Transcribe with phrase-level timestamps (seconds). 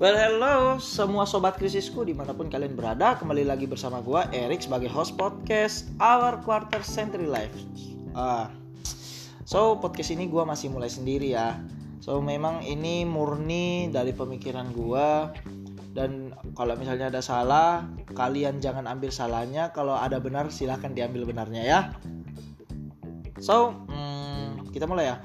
[0.00, 4.64] Well hello semua sobat krisisku di mana pun kalian berada Kembali lagi bersama gue Erik
[4.64, 7.52] sebagai host podcast Our Quarter Century Life.
[8.16, 8.48] Uh,
[9.44, 11.60] So podcast ini gue masih mulai sendiri ya.
[12.00, 15.36] So memang ini murni dari pemikiran gue
[15.92, 17.84] Dan kalau misalnya ada salah
[18.16, 19.68] Kalian jangan ambil salahnya.
[19.76, 21.80] Kalau ada benar silahkan diambil benarnya ya.
[23.36, 25.20] So hmm, kita mulai ya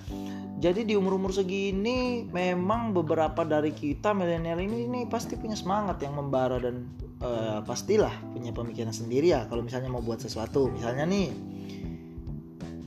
[0.66, 6.18] jadi di umur-umur segini memang beberapa dari kita milenial ini, ini pasti punya semangat yang
[6.18, 6.90] membara dan
[7.22, 9.46] uh, pastilah punya pemikiran sendiri ya.
[9.46, 11.30] Kalau misalnya mau buat sesuatu misalnya nih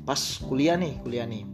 [0.02, 1.46] pas kuliah nih kuliah nih.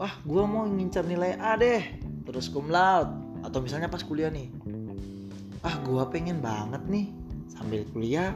[0.00, 1.84] Wah gue mau ngincar nilai A deh
[2.24, 3.12] terus cum laude.
[3.44, 4.48] Atau misalnya pas kuliah nih.
[5.60, 7.12] Ah gue pengen banget nih
[7.52, 8.32] sambil kuliah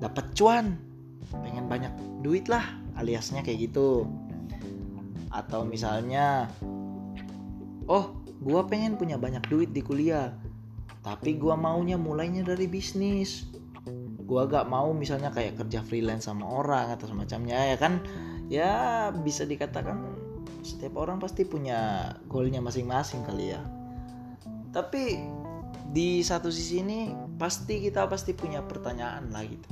[0.00, 0.80] dapat cuan.
[1.28, 1.92] Pengen banyak
[2.24, 2.64] duit lah
[2.96, 4.08] aliasnya kayak gitu
[5.32, 6.52] atau misalnya
[7.88, 8.12] oh
[8.42, 10.36] gue pengen punya banyak duit di kuliah
[11.02, 13.50] tapi gue maunya mulainya dari bisnis.
[14.22, 17.98] Gue gak mau misalnya kayak kerja freelance sama orang atau semacamnya ya kan?
[18.46, 18.70] Ya
[19.10, 19.98] bisa dikatakan
[20.62, 23.60] setiap orang pasti punya goalnya masing-masing kali ya.
[24.70, 25.26] Tapi
[25.90, 29.68] di satu sisi ini pasti kita pasti punya pertanyaan lah gitu.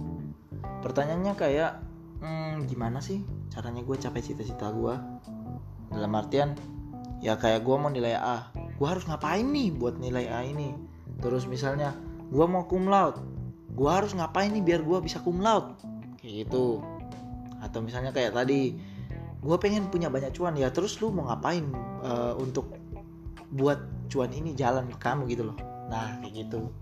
[0.82, 1.72] Pertanyaannya kayak
[2.20, 3.22] hmm, gimana sih
[3.54, 4.94] caranya gue capai cita-cita gue
[5.90, 6.54] dalam artian
[7.20, 8.48] ya kayak gue mau nilai A.
[8.80, 10.72] Gue harus ngapain nih buat nilai A ini?
[11.20, 11.92] Terus misalnya
[12.32, 13.20] gue mau cum laude.
[13.76, 15.76] Gue harus ngapain nih biar gue bisa cum laude?
[16.16, 16.80] Kayak gitu.
[17.60, 18.80] Atau misalnya kayak tadi
[19.40, 20.56] gue pengen punya banyak cuan.
[20.56, 21.68] Ya terus lu mau ngapain
[22.00, 22.72] uh, untuk
[23.52, 25.58] buat cuan ini jalan ke kamu gitu loh.
[25.92, 26.72] Nah kayak gitu.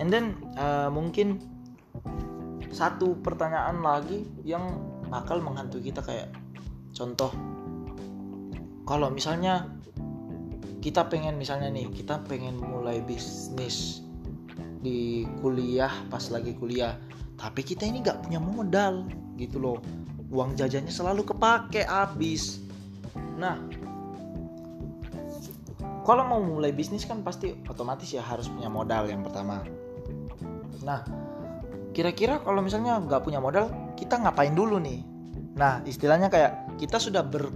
[0.00, 1.38] And then uh, mungkin
[2.72, 4.80] satu pertanyaan lagi yang
[5.12, 6.32] bakal menghantui kita kayak
[6.96, 7.28] contoh
[8.82, 9.70] kalau misalnya
[10.82, 14.02] kita pengen misalnya nih kita pengen mulai bisnis
[14.82, 16.98] di kuliah pas lagi kuliah
[17.38, 19.78] tapi kita ini nggak punya modal gitu loh.
[20.30, 22.62] Uang jajannya selalu kepake habis.
[23.38, 23.58] Nah
[26.02, 29.62] kalau mau mulai bisnis kan pasti otomatis ya harus punya modal yang pertama.
[30.86, 31.02] Nah
[31.94, 35.02] kira-kira kalau misalnya nggak punya modal kita ngapain dulu nih?
[35.58, 37.50] Nah istilahnya kayak kita sudah ber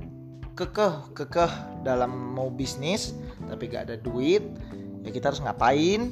[0.57, 1.53] kekeh kekeh
[1.85, 3.13] dalam mau bisnis
[3.45, 4.43] tapi gak ada duit
[5.07, 6.11] ya kita harus ngapain?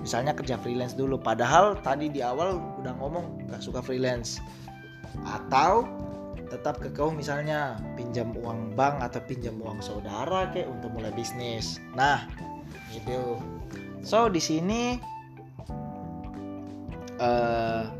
[0.00, 1.16] Misalnya kerja freelance dulu.
[1.20, 4.40] Padahal tadi di awal udah ngomong gak suka freelance.
[5.28, 5.84] Atau
[6.48, 11.82] tetap kekeh misalnya pinjam uang bank atau pinjam uang saudara kayak untuk mulai bisnis.
[11.96, 12.24] Nah
[12.94, 13.40] itu
[14.04, 15.00] so di sini
[17.18, 17.90] uh,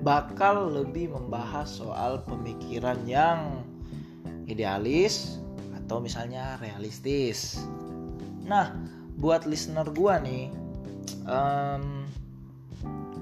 [0.00, 3.63] bakal lebih membahas soal pemikiran yang
[4.48, 5.38] idealis
[5.84, 7.60] atau misalnya realistis.
[8.44, 8.72] Nah,
[9.20, 10.52] buat listener gua nih,
[11.28, 12.08] um,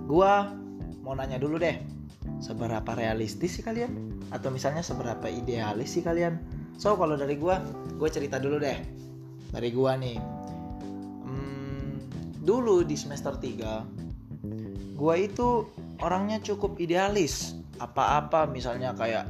[0.07, 0.51] gua
[1.03, 1.79] mau nanya dulu deh,
[2.39, 4.23] seberapa realistis sih kalian?
[4.31, 6.39] Atau misalnya seberapa idealis sih kalian?
[6.79, 7.63] So kalau dari gua,
[7.99, 8.79] gue cerita dulu deh.
[9.53, 10.17] Dari gua nih,
[12.43, 15.67] dulu di semester 3 gua itu
[16.03, 17.55] orangnya cukup idealis.
[17.79, 19.27] Apa-apa misalnya kayak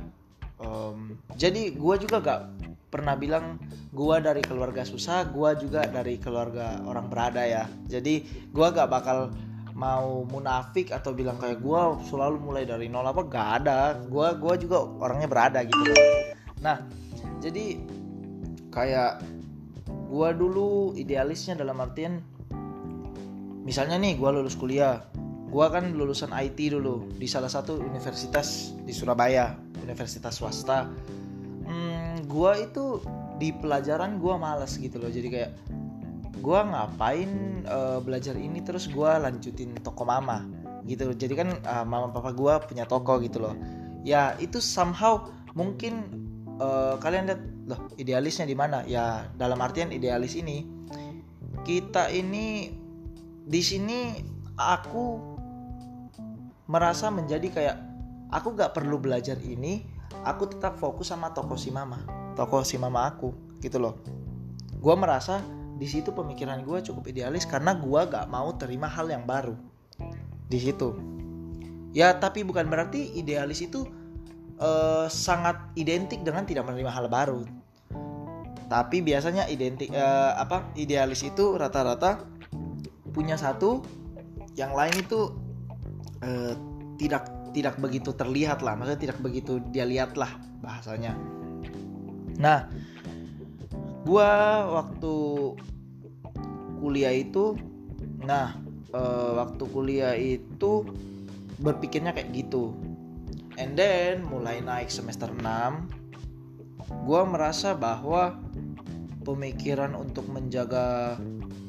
[0.63, 2.41] um, jadi gue juga gak
[2.93, 3.57] pernah bilang
[3.93, 7.67] gue dari keluarga susah gue juga dari keluarga orang berada ya.
[7.89, 9.33] Jadi gue gak bakal
[9.73, 13.97] mau munafik atau bilang kayak gue selalu mulai dari nol apa gak ada.
[14.07, 15.93] Gue gua juga orangnya berada gitu.
[16.61, 16.85] Nah
[17.43, 17.81] jadi
[18.73, 19.21] kayak
[20.13, 22.21] gue dulu idealisnya dalam artian
[23.65, 25.01] misalnya nih gue lulus kuliah
[25.53, 30.87] gue kan lulusan IT dulu di salah satu universitas di Surabaya universitas swasta
[31.67, 32.85] hmm, gue itu
[33.39, 35.11] di pelajaran gue males gitu loh.
[35.11, 35.51] Jadi kayak
[36.43, 37.31] gue ngapain
[37.67, 40.47] uh, belajar ini terus gue lanjutin toko mama
[40.87, 41.11] gitu.
[41.15, 43.55] Jadi kan uh, mama papa gue punya toko gitu loh.
[44.03, 46.07] Ya itu somehow mungkin
[46.59, 48.83] uh, kalian lihat loh idealisnya di mana?
[48.87, 50.67] Ya dalam artian idealis ini
[51.63, 52.75] kita ini
[53.43, 54.19] di sini
[54.59, 55.19] aku
[56.67, 57.77] merasa menjadi kayak
[58.33, 59.85] aku gak perlu belajar ini
[60.25, 62.01] aku tetap fokus sama toko si mama
[62.35, 63.31] toko si mama aku
[63.61, 64.01] gitu loh.
[64.83, 65.39] Gue merasa
[65.79, 69.55] di situ pemikiran gue cukup idealis karena gue gak mau terima hal yang baru
[70.49, 70.97] di situ.
[71.93, 73.85] Ya tapi bukan berarti idealis itu
[74.59, 77.45] uh, sangat identik dengan tidak menerima hal baru.
[78.67, 82.25] Tapi biasanya identik uh, apa idealis itu rata-rata
[83.13, 83.85] punya satu
[84.57, 85.37] yang lain itu
[86.25, 86.57] uh,
[86.97, 90.33] tidak tidak begitu terlihat lah maksudnya tidak begitu dia lihat lah
[90.65, 91.17] bahasanya.
[92.41, 92.69] Nah
[94.03, 94.31] gua
[94.83, 95.15] waktu
[96.83, 97.55] kuliah itu
[98.23, 98.59] nah
[98.91, 100.87] uh, waktu kuliah itu
[101.63, 102.75] berpikirnya kayak gitu.
[103.61, 106.03] And then mulai naik semester 6
[106.93, 108.37] gue merasa bahwa
[109.25, 111.17] pemikiran untuk menjaga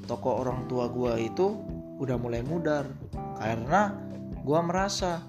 [0.03, 1.55] toko orang tua gue itu
[2.01, 2.87] udah mulai mudar.
[3.39, 3.93] Karena
[4.43, 5.23] gue merasa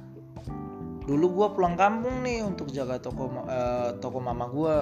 [1.04, 4.74] dulu gue pulang kampung nih untuk jaga toko uh, toko mama gue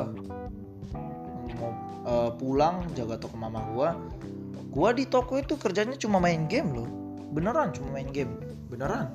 [1.58, 1.72] mau
[2.06, 3.88] uh, pulang jaga toko mama gue
[4.72, 6.88] gue di toko itu kerjanya cuma main game loh.
[7.36, 8.32] Beneran cuma main game.
[8.72, 9.12] Beneran.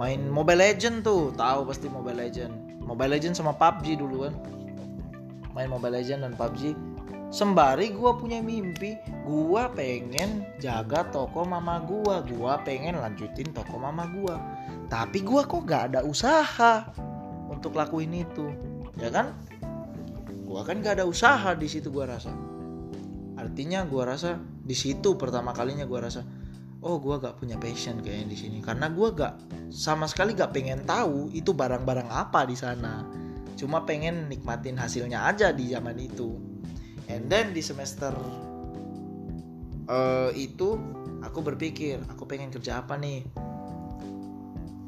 [0.00, 1.28] Main Mobile Legend tuh.
[1.36, 2.80] Tahu pasti Mobile Legend.
[2.80, 4.34] Mobile Legend sama PUBG dulu kan.
[5.52, 6.72] Main Mobile Legend dan PUBG
[7.30, 14.10] sembari gue punya mimpi gue pengen jaga toko mama gue gue pengen lanjutin toko mama
[14.10, 14.34] gue
[14.90, 16.90] tapi gue kok gak ada usaha
[17.46, 18.50] untuk lakuin itu
[18.98, 19.38] ya kan?
[20.44, 22.34] Gue kan gak ada usaha di situ gue rasa.
[23.38, 26.26] Artinya gue rasa di situ pertama kalinya gue rasa
[26.82, 28.58] oh gue gak punya passion kayaknya di sini.
[28.58, 29.34] Karena gue gak
[29.70, 33.06] sama sekali gak pengen tahu itu barang-barang apa di sana.
[33.54, 36.49] Cuma pengen nikmatin hasilnya aja di zaman itu
[37.10, 38.14] and then di semester
[39.90, 40.78] uh, itu
[41.20, 43.26] aku berpikir aku pengen kerja apa nih?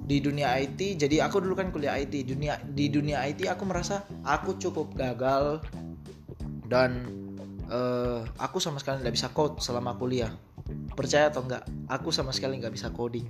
[0.02, 4.06] Di dunia IT jadi aku dulu kan kuliah IT dunia di dunia IT aku merasa
[4.26, 5.62] aku cukup gagal
[6.66, 7.06] dan
[7.70, 10.30] uh, aku sama sekali nggak bisa code selama kuliah.
[10.92, 13.26] Percaya atau enggak aku sama sekali nggak bisa coding.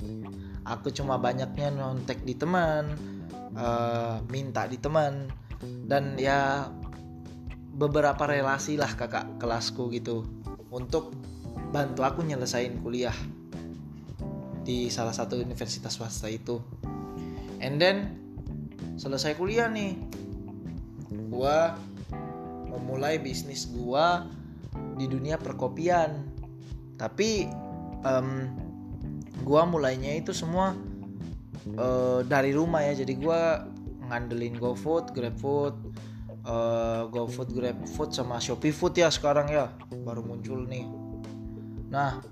[0.63, 2.95] Aku cuma banyaknya nontek di teman
[3.57, 5.29] uh, minta di teman
[5.87, 6.67] dan ya
[7.73, 10.29] beberapa relasi lah kakak kelasku gitu
[10.69, 11.17] untuk
[11.73, 13.17] bantu aku nyelesain kuliah
[14.63, 16.61] di salah satu universitas swasta itu.
[17.59, 18.17] And then
[19.01, 19.99] selesai kuliah nih
[21.33, 21.75] gua
[22.69, 24.29] memulai bisnis gua
[25.01, 26.29] di dunia perkopian.
[27.01, 27.49] Tapi
[28.07, 28.47] um,
[29.43, 30.77] gua mulainya itu semua
[31.81, 33.03] uh, dari rumah ya.
[33.03, 33.67] Jadi gua
[34.13, 35.75] ngandelin GoFood, GrabFood,
[36.47, 39.71] uh, GoFood, GrabFood sama Shopee Food ya sekarang ya.
[40.03, 40.87] Baru muncul nih.
[41.91, 42.23] Nah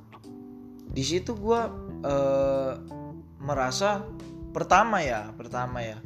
[0.91, 1.61] di situ gue
[2.05, 2.73] uh,
[3.39, 4.03] merasa
[4.51, 5.99] pertama ya pertama ya.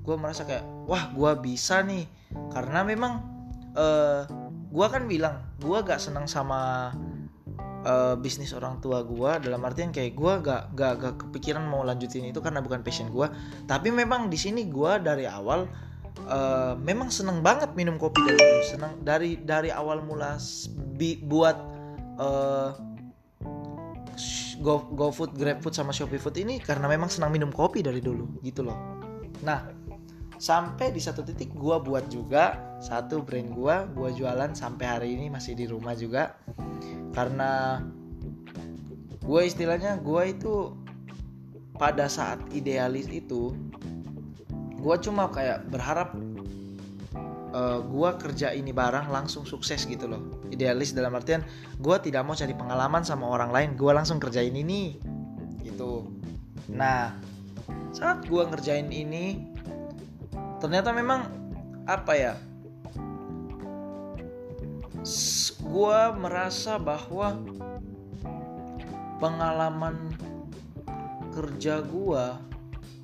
[0.00, 2.08] Gue merasa kayak wah gue bisa nih.
[2.54, 3.26] Karena memang
[3.74, 4.22] uh, eh,
[4.70, 6.94] gue kan bilang gue gak senang sama
[7.82, 12.30] uh, bisnis orang tua gue dalam artian kayak gue gak, gak gak kepikiran mau lanjutin
[12.30, 13.26] itu karena bukan passion gue
[13.66, 15.66] tapi memang di sini gue dari awal
[16.28, 18.60] uh, memang seneng banget minum kopi dari dulu.
[18.66, 20.36] Seneng dari dari awal mula
[20.98, 21.56] bi, buat
[22.20, 22.76] uh,
[24.60, 28.04] go go food grab food sama shopee food ini karena memang senang minum kopi dari
[28.04, 28.76] dulu gitu loh.
[29.40, 29.72] Nah
[30.40, 35.32] sampai di satu titik gue buat juga satu brand gue gue jualan sampai hari ini
[35.32, 36.36] masih di rumah juga.
[37.16, 37.80] Karena
[39.20, 40.76] gue istilahnya gue itu
[41.80, 43.56] pada saat idealis itu
[44.80, 50.22] gue cuma kayak berharap uh, eh, gue kerja ini barang langsung sukses gitu loh.
[50.48, 51.44] Idealis dalam artian
[51.76, 54.96] gue tidak mau cari pengalaman sama orang lain gue langsung kerjain ini
[55.62, 56.08] gitu.
[56.72, 57.12] Nah
[57.92, 59.50] saat gue ngerjain ini
[60.62, 61.26] ternyata memang
[61.88, 62.34] apa ya
[65.60, 67.34] gue merasa bahwa
[69.18, 70.12] pengalaman
[71.30, 72.24] kerja gue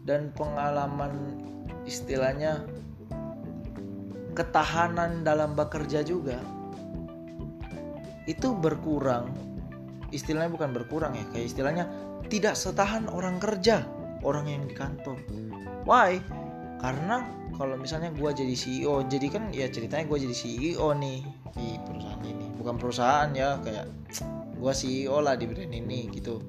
[0.07, 1.41] dan pengalaman
[1.87, 2.67] istilahnya
[4.37, 6.37] ketahanan dalam bekerja juga
[8.27, 9.31] itu berkurang.
[10.11, 11.85] Istilahnya bukan berkurang ya kayak istilahnya
[12.27, 13.87] tidak setahan orang kerja
[14.27, 15.17] orang yang di kantor.
[15.87, 16.19] Why?
[16.83, 17.23] Karena
[17.57, 21.23] kalau misalnya gue jadi CEO jadi kan ya ceritanya gue jadi CEO nih
[21.55, 22.47] di perusahaan ini.
[22.59, 23.87] Bukan perusahaan ya kayak
[24.59, 26.43] gue CEO lah di brand ini gitu.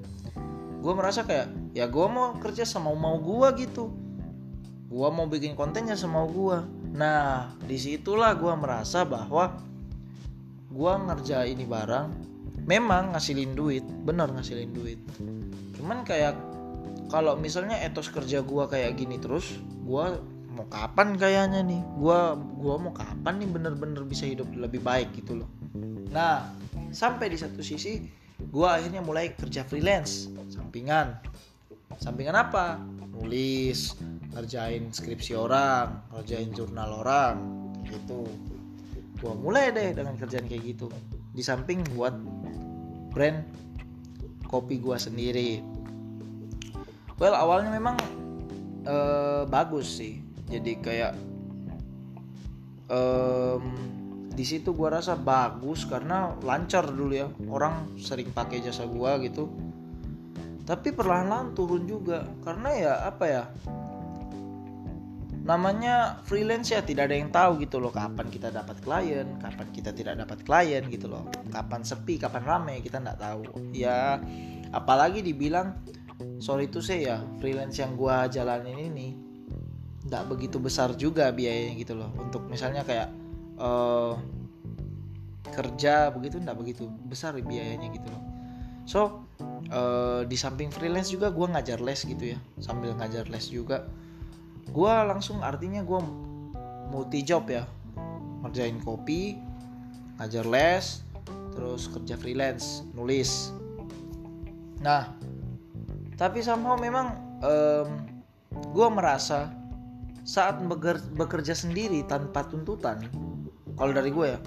[0.82, 4.07] Gue merasa kayak ya gue mau kerja sama mau gue gitu
[4.88, 6.58] gue mau bikin kontennya semau gue
[6.96, 9.60] nah di situlah gue merasa bahwa
[10.72, 12.28] gue ngerjain ini barang
[12.68, 15.00] memang ngasilin duit bener ngasilin duit.
[15.80, 16.36] Cuman kayak
[17.08, 19.56] kalau misalnya etos kerja gue kayak gini terus
[19.88, 20.06] gue
[20.52, 21.80] mau kapan kayaknya nih?
[21.96, 22.18] Gue
[22.60, 25.48] gua mau kapan nih bener-bener bisa hidup lebih baik gitu loh.
[26.12, 26.52] Nah
[26.92, 28.04] sampai di satu sisi
[28.38, 31.16] gue akhirnya mulai kerja freelance sampingan.
[31.96, 32.76] Sampingan apa?
[33.16, 33.96] Nulis
[34.38, 37.36] ngerjain skripsi orang ngerjain jurnal orang
[37.90, 38.22] gitu.
[39.18, 40.86] Gua mulai deh dengan kerjaan kayak gitu.
[41.34, 42.14] Di samping buat
[43.10, 43.42] brand
[44.46, 45.58] kopi gua sendiri.
[47.18, 47.98] Well awalnya memang
[48.86, 50.22] uh, bagus sih.
[50.46, 51.18] Jadi kayak
[52.86, 53.74] um,
[54.30, 57.26] di situ gua rasa bagus karena lancar dulu ya.
[57.50, 59.50] Orang sering pakai jasa gua gitu.
[60.62, 62.22] Tapi perlahan-lahan turun juga.
[62.46, 63.42] Karena ya apa ya
[65.48, 69.96] namanya freelance ya tidak ada yang tahu gitu loh kapan kita dapat klien kapan kita
[69.96, 71.24] tidak dapat klien gitu loh.
[71.48, 73.72] Kapan sepi kapan rame kita nggak tahu.
[73.72, 74.20] Ya
[74.76, 75.80] apalagi dibilang
[76.36, 79.16] sorry itu saya ya freelance yang gua jalanin ini
[80.04, 82.12] nggak begitu besar juga biayanya gitu loh.
[82.20, 83.08] Untuk misalnya kayak
[83.56, 84.20] uh,
[85.48, 88.22] kerja begitu nggak begitu besar biayanya gitu loh.
[88.84, 89.00] So
[89.72, 93.88] uh, di samping freelance juga gua ngajar les gitu ya sambil ngajar les juga
[94.68, 96.00] gue langsung artinya gue
[96.92, 97.64] multi job ya.
[98.44, 99.36] Ngerjain kopi
[100.18, 101.02] ngajar les
[101.54, 103.50] terus kerja freelance nulis.
[104.82, 105.10] Nah
[106.18, 107.88] tapi somehow memang um,
[108.74, 109.54] gue merasa
[110.26, 110.60] saat
[111.14, 113.00] bekerja sendiri tanpa tuntutan
[113.78, 114.40] kalau dari gue ya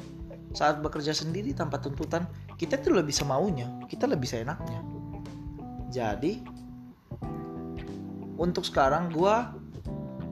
[0.51, 2.27] saat bekerja sendiri tanpa tuntutan
[2.59, 4.83] kita tuh lebih semaunya kita lebih seenaknya.
[5.91, 6.43] Jadi
[8.39, 9.35] untuk sekarang gue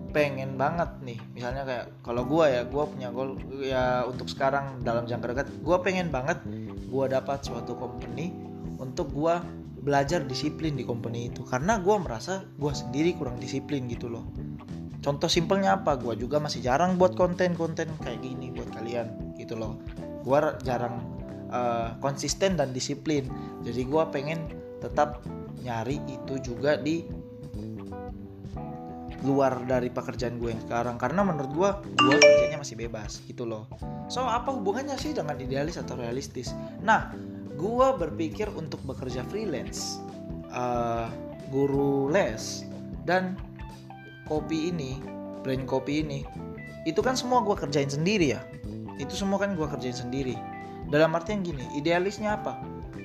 [0.10, 1.20] pengen banget nih.
[1.34, 5.78] Misalnya kayak kalau gue ya gue punya goal ya untuk sekarang dalam jangka dekat gue
[5.86, 6.42] pengen banget
[6.90, 8.34] gue dapat suatu company
[8.82, 9.36] untuk gue
[9.80, 11.46] belajar disiplin di company itu.
[11.46, 14.28] Karena gue merasa gue sendiri kurang disiplin gitu loh.
[15.00, 15.96] Contoh simpelnya apa?
[15.96, 19.80] Gue juga masih jarang buat konten-konten kayak gini buat kalian gitu loh.
[20.28, 21.00] Gue jarang
[21.50, 23.26] uh, konsisten dan disiplin.
[23.64, 24.40] Jadi gue pengen
[24.84, 25.24] tetap
[25.64, 27.04] nyari itu juga di
[29.24, 30.96] luar dari pekerjaan gue yang sekarang.
[30.96, 33.68] Karena menurut gue gue kerjanya masih bebas gitu loh.
[34.08, 36.56] So apa hubungannya sih dengan idealis atau realistis?
[36.84, 37.12] Nah
[37.60, 40.00] gue berpikir untuk bekerja freelance
[40.56, 41.12] uh,
[41.52, 42.64] guru les
[43.04, 43.36] dan
[44.30, 45.04] kopi ini
[45.44, 46.24] brand kopi ini
[46.88, 48.42] itu kan semua gue kerjain sendiri ya.
[49.00, 50.36] Itu semua kan gue kerjain sendiri.
[50.90, 52.60] Dalam artian gini idealisnya apa?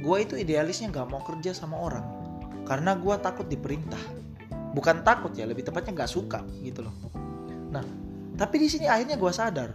[0.04, 2.04] Gue itu idealisnya gak mau kerja sama orang
[2.64, 4.00] karena gue takut diperintah
[4.74, 6.94] bukan takut ya lebih tepatnya nggak suka gitu loh.
[7.70, 7.84] Nah
[8.34, 9.70] tapi di sini akhirnya gue sadar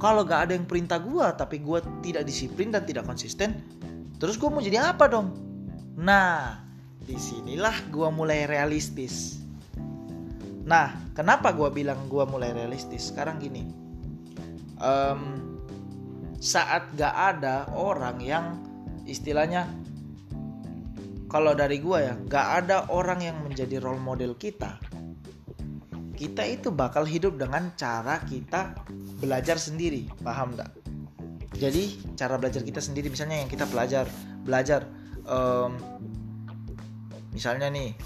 [0.00, 3.60] kalau gak ada yang perintah gue tapi gue tidak disiplin dan tidak konsisten
[4.16, 5.28] terus gue mau jadi apa dong?
[6.00, 6.64] Nah
[7.04, 9.38] di sinilah gue mulai realistis.
[10.64, 13.12] Nah kenapa gue bilang gue mulai realistis?
[13.12, 13.86] Sekarang gini
[14.80, 15.20] um,
[16.40, 18.44] saat gak ada orang yang
[19.08, 19.68] istilahnya
[21.26, 24.78] kalau dari gue ya gak ada orang yang menjadi role model kita.
[26.16, 28.72] Kita itu bakal hidup dengan cara kita
[29.20, 30.86] belajar sendiri paham gak
[31.56, 31.88] jadi
[32.20, 34.04] cara belajar kita sendiri misalnya yang kita belajar
[34.44, 34.84] belajar
[35.24, 35.72] um,
[37.32, 37.96] misalnya nih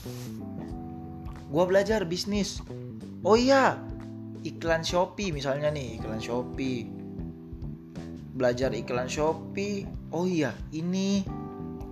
[1.50, 2.62] gue belajar bisnis.
[3.26, 3.74] Oh iya
[4.46, 6.86] iklan Shopee misalnya nih iklan Shopee.
[8.38, 9.84] Belajar iklan Shopee.
[10.14, 11.26] Oh iya ini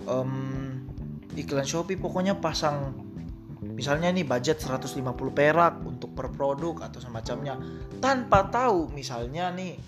[0.06, 0.67] um,
[1.37, 2.94] iklan Shopee pokoknya pasang
[3.78, 7.58] misalnya nih budget 150 perak untuk per produk atau semacamnya.
[8.02, 9.78] Tanpa tahu misalnya nih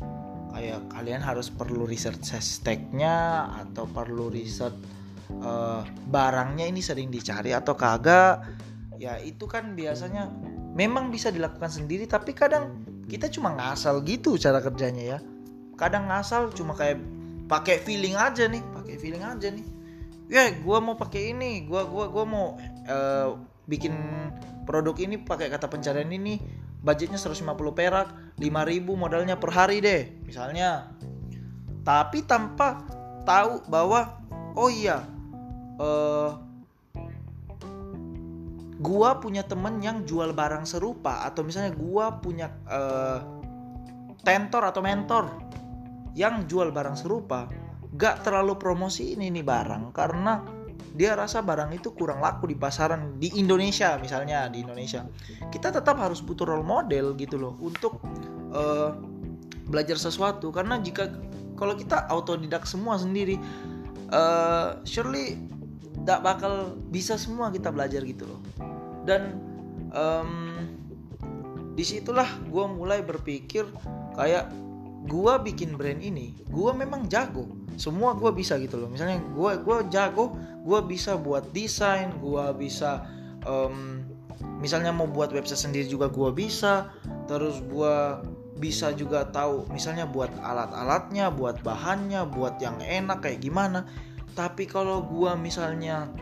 [0.51, 4.75] kayak kalian harus perlu research hashtagnya atau perlu riset
[5.43, 8.43] uh, barangnya ini sering dicari atau kagak
[8.99, 10.27] ya itu kan biasanya
[10.75, 15.19] memang bisa dilakukan sendiri tapi kadang kita cuma ngasal gitu cara kerjanya ya.
[15.75, 17.03] Kadang ngasal cuma kayak
[17.51, 19.80] pakai feeling aja nih pakai feeling aja nih
[20.31, 21.67] ya gue mau pakai ini.
[21.67, 22.47] Gue gua gua mau
[22.87, 23.93] uh, bikin
[24.65, 26.39] produk ini pakai kata pencarian ini.
[26.81, 27.45] Budgetnya 150
[27.77, 28.09] perak
[28.41, 28.49] 5000
[28.97, 30.95] modalnya per hari deh misalnya.
[31.85, 32.87] Tapi tanpa
[33.29, 34.23] tahu bahwa
[34.57, 35.05] oh iya
[35.77, 36.41] uh,
[38.81, 43.21] gua punya temen yang jual barang serupa atau misalnya gua punya uh,
[44.25, 45.29] tentor atau mentor
[46.17, 47.45] yang jual barang serupa
[47.95, 50.43] gak terlalu promosi ini nih barang karena
[50.91, 55.07] dia rasa barang itu kurang laku di pasaran di Indonesia misalnya di Indonesia.
[55.49, 58.03] Kita tetap harus butuh role model gitu loh untuk
[58.51, 58.99] uh,
[59.71, 60.51] belajar sesuatu.
[60.51, 61.15] Karena jika
[61.55, 63.39] kalau kita autodidak semua sendiri
[64.11, 65.39] uh, surely
[66.03, 68.41] gak bakal bisa semua kita belajar gitu loh.
[69.07, 69.39] Dan
[69.95, 70.59] um,
[71.79, 73.63] di situlah gue mulai berpikir
[74.19, 74.51] kayak
[75.07, 77.49] gue bikin brand ini gue memang jago.
[77.81, 78.93] Semua gue bisa gitu loh.
[78.93, 83.09] Misalnya gue gue jago gue bisa buat desain gue bisa
[83.49, 84.05] um,
[84.61, 86.93] misalnya mau buat website sendiri juga gue bisa.
[87.25, 87.97] Terus gue
[88.61, 93.89] bisa juga tahu misalnya buat alat-alatnya buat bahannya buat yang enak kayak gimana.
[94.37, 96.13] Tapi kalau gue misalnya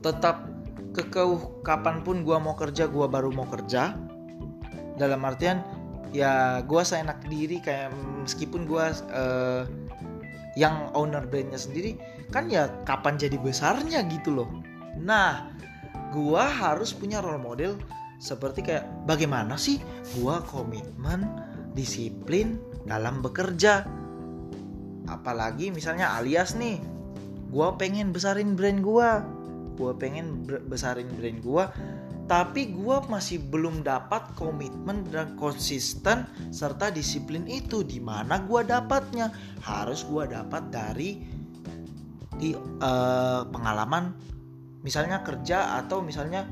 [0.00, 0.48] tetap
[0.92, 3.96] kekeuh kapan pun gue mau kerja gue baru mau kerja.
[4.96, 5.64] Dalam artian
[6.12, 7.90] ya gue seenak diri kayak
[8.22, 9.64] meskipun gue uh,
[10.52, 11.96] yang owner brandnya sendiri
[12.28, 14.48] kan ya kapan jadi besarnya gitu loh.
[15.00, 15.48] Nah
[16.12, 17.80] gue harus punya role model
[18.20, 19.80] seperti kayak bagaimana sih
[20.20, 21.24] gue komitmen
[21.72, 23.88] disiplin dalam bekerja?
[25.08, 26.78] Apalagi misalnya alias nih
[27.52, 29.10] gue pengen besarin brand gue
[29.76, 31.64] gue pengen besarin brand gue
[32.30, 36.24] tapi gue masih belum dapat komitmen dan konsisten
[36.54, 37.82] serta disiplin itu.
[37.82, 39.28] Di mana gue dapatnya?
[39.62, 41.18] Harus gue dapat dari
[42.38, 44.16] di uh, pengalaman
[44.82, 46.48] misalnya kerja atau misalnya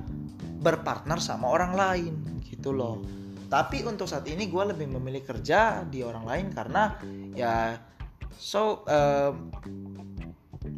[0.60, 2.14] berpartner sama orang lain
[2.46, 3.02] gitu loh.
[3.50, 6.94] Tapi untuk saat ini gue lebih memilih kerja di orang lain karena
[7.34, 7.74] ya
[8.38, 9.34] so uh,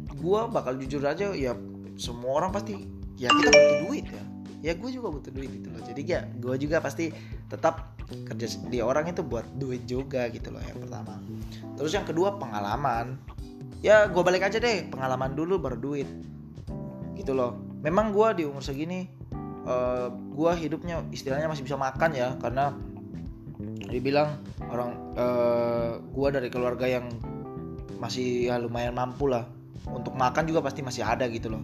[0.09, 1.53] gue bakal jujur aja ya
[1.99, 2.73] semua orang pasti
[3.13, 4.32] ya kita butuh duit ya
[4.63, 5.83] ya gue juga butuh duit gitu loh.
[5.83, 7.11] Jadi ya gue juga pasti
[7.51, 11.19] tetap kerja di orang itu buat duit juga gitu loh yang pertama.
[11.75, 13.19] Terus yang kedua pengalaman.
[13.83, 16.07] Ya gue balik aja deh pengalaman dulu baru duit.
[17.19, 17.59] Gitu loh.
[17.83, 19.11] Memang gue di umur segini
[19.67, 22.71] uh, eh, gue hidupnya istilahnya masih bisa makan ya karena
[23.91, 24.39] dibilang
[24.71, 27.11] orang uh, eh, gue dari keluarga yang
[27.99, 29.43] masih ya lumayan mampu lah.
[29.83, 31.59] Untuk makan juga pasti masih ada gitu loh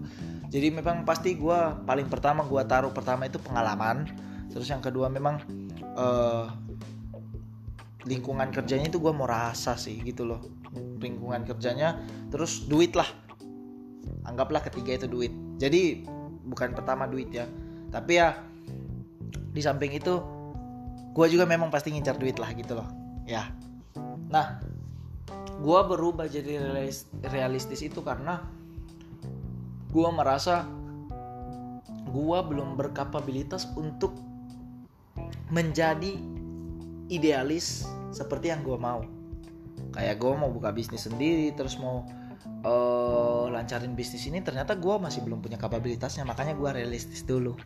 [0.49, 4.09] jadi memang pasti gue paling pertama gue taruh pertama itu pengalaman.
[4.49, 5.37] Terus yang kedua memang
[5.93, 6.49] uh,
[8.09, 10.41] lingkungan kerjanya itu gue mau rasa sih gitu loh.
[10.97, 12.01] Lingkungan kerjanya
[12.33, 13.05] terus duit lah.
[14.25, 15.29] Anggaplah ketiga itu duit.
[15.61, 16.01] Jadi
[16.49, 17.45] bukan pertama duit ya.
[17.93, 18.33] Tapi ya
[19.29, 20.17] di samping itu
[21.13, 22.89] gue juga memang pasti ngincar duit lah gitu loh.
[23.29, 23.53] Ya.
[24.33, 24.57] Nah
[25.61, 26.57] gue berubah jadi
[27.29, 28.57] realistis itu karena
[29.89, 30.69] gue merasa
[32.09, 34.17] gue belum berkapabilitas untuk
[35.49, 36.17] menjadi
[37.09, 39.01] idealis seperti yang gue mau.
[39.93, 42.05] Kayak gue mau buka bisnis sendiri terus mau
[42.65, 46.25] uh, lancarin bisnis ini ternyata gue masih belum punya kapabilitasnya.
[46.25, 47.57] Makanya gue realistis dulu.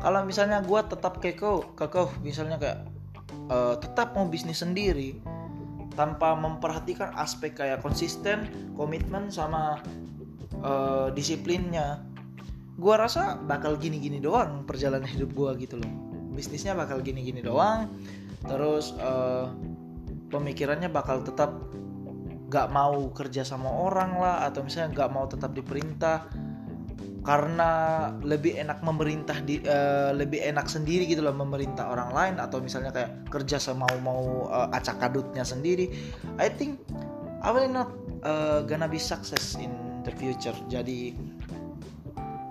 [0.00, 2.78] Kalau misalnya gue tetap keko kekeh misalnya kayak
[3.52, 5.20] uh, tetap mau bisnis sendiri
[5.92, 9.84] tanpa memperhatikan aspek kayak konsisten komitmen sama
[10.62, 12.06] uh, disiplinnya.
[12.78, 15.92] Gue rasa bakal gini-gini doang perjalanan hidup gue gitu loh.
[16.32, 17.92] Bisnisnya bakal gini-gini doang.
[18.42, 19.52] Terus uh,
[20.32, 21.52] pemikirannya bakal tetap
[22.48, 26.26] gak mau kerja sama orang lah atau misalnya gak mau tetap diperintah.
[27.22, 27.70] Karena
[28.18, 32.90] lebih enak memerintah di uh, lebih enak sendiri gitu loh memerintah orang lain atau misalnya
[32.90, 35.86] kayak kerja sama mau uh, acak kadutnya sendiri.
[36.42, 36.82] I think
[37.46, 37.94] I will not
[38.26, 40.54] uh, gonna be success in the future.
[40.68, 41.14] Jadi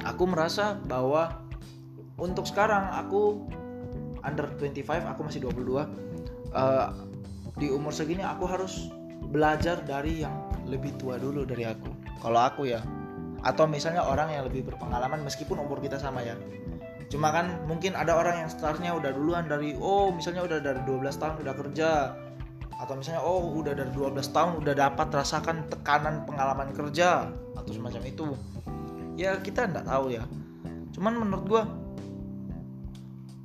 [0.04, 1.44] aku merasa bahwa
[2.18, 3.46] untuk sekarang aku
[4.22, 5.82] under 25 aku masih 22
[6.54, 6.94] uh,
[7.58, 8.90] di umur segini aku harus
[9.32, 10.34] belajar dari yang
[10.66, 11.90] lebih tua dulu dari aku.
[12.22, 12.82] Kalau aku ya.
[13.42, 16.38] Atau misalnya orang yang lebih berpengalaman meskipun umur kita sama ya.
[17.10, 21.04] Cuma kan mungkin ada orang yang startnya udah duluan dari oh misalnya udah dari 12
[21.18, 21.90] tahun udah kerja
[22.82, 28.02] atau misalnya oh udah dari 12 tahun udah dapat rasakan tekanan pengalaman kerja atau semacam
[28.10, 28.28] itu.
[29.14, 30.26] Ya kita nggak tahu ya.
[30.98, 31.64] Cuman menurut gue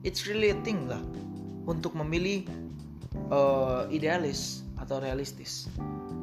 [0.08, 1.04] it's really a thing lah
[1.68, 2.48] untuk memilih
[3.28, 5.68] uh, idealis atau realistis.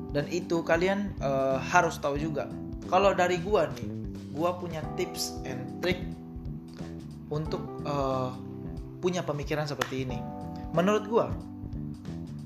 [0.10, 2.49] Dan itu kalian uh, harus tahu juga.
[2.89, 3.89] Kalau dari gue nih
[4.34, 6.02] gue punya tips and trick
[7.30, 8.34] untuk uh,
[9.06, 10.17] punya pemikiran seperti ini.
[10.73, 11.52] Menurut gue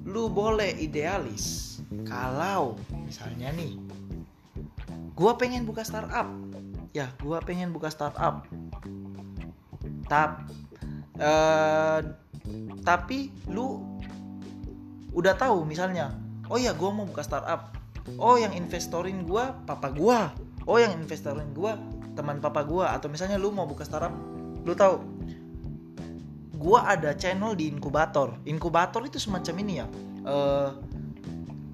[0.07, 3.75] lu boleh idealis kalau misalnya nih
[5.17, 6.29] gue pengen buka startup.
[6.95, 8.47] Ya gue pengen buka startup.
[10.07, 10.47] Tap
[11.19, 11.99] uh,
[12.87, 13.83] tapi lu
[15.11, 16.15] udah tahu misalnya
[16.47, 17.75] oh ya gue mau buka startup.
[18.15, 20.19] Oh yang investorin gue papa gue
[20.67, 21.71] oh yang investorin gue
[22.15, 24.15] teman papa gue atau misalnya lu mau buka startup
[24.63, 25.16] lu tahu
[26.57, 28.33] gue ada channel di inkubator.
[28.49, 29.85] Inkubator itu semacam ini ya
[30.25, 30.69] uh,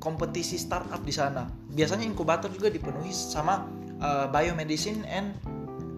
[0.03, 1.47] kompetisi startup di sana.
[1.71, 3.63] Biasanya inkubator juga dipenuhi sama
[4.03, 5.31] uh, biomedicine and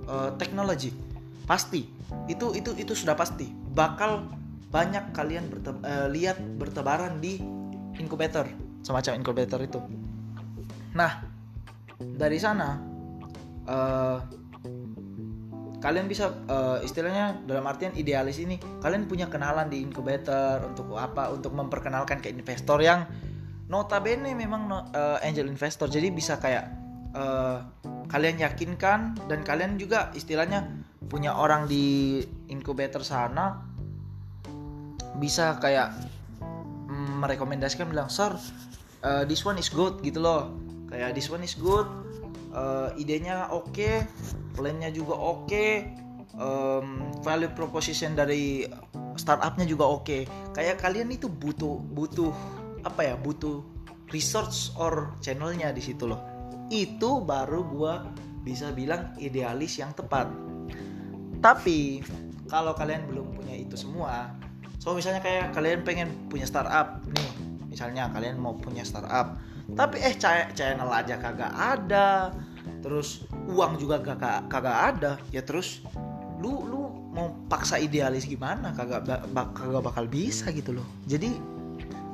[0.06, 0.94] uh, technology.
[1.50, 1.90] Pasti.
[2.30, 3.50] Itu itu itu sudah pasti.
[3.50, 4.30] Bakal
[4.70, 7.42] banyak kalian berte uh, lihat bertebaran di
[7.96, 8.46] inkubator
[8.86, 9.80] semacam inkubator itu.
[10.94, 11.26] Nah
[11.98, 12.78] dari sana
[13.66, 14.20] uh,
[15.86, 21.30] kalian bisa uh, istilahnya dalam artian idealis ini kalian punya kenalan di incubator untuk apa?
[21.30, 23.06] Untuk memperkenalkan ke investor yang
[23.70, 25.86] notabene memang uh, angel investor.
[25.86, 26.74] Jadi bisa kayak
[27.14, 27.62] uh,
[28.10, 30.66] kalian yakinkan dan kalian juga istilahnya
[31.06, 32.18] punya orang di
[32.50, 33.62] incubator sana
[35.22, 35.94] bisa kayak
[37.22, 38.34] merekomendasikan bilang sir
[39.06, 40.50] uh, this one is good gitu loh.
[40.90, 41.86] Kayak this one is good
[42.56, 44.08] uh, idenya oke okay,
[44.56, 45.94] plannya juga oke okay,
[46.40, 48.66] um, value proposition dari
[49.20, 50.22] startupnya juga oke okay.
[50.56, 52.32] kayak kalian itu butuh butuh
[52.88, 53.62] apa ya butuh
[54.16, 56.22] research or channelnya di situ loh
[56.72, 57.94] itu baru gue
[58.46, 60.30] bisa bilang idealis yang tepat
[61.42, 62.02] tapi
[62.50, 64.34] kalau kalian belum punya itu semua
[64.78, 69.36] so misalnya kayak kalian pengen punya startup nih misalnya kalian mau punya startup
[69.76, 70.16] tapi eh
[70.56, 72.32] channel aja kagak ada
[72.80, 75.84] terus uang juga kagak kagak ada ya terus
[76.40, 76.86] lu lu
[77.16, 78.76] mau paksa idealis gimana?
[78.76, 79.08] Kagak
[79.56, 80.88] kagak bakal bisa gitu loh.
[81.08, 81.32] Jadi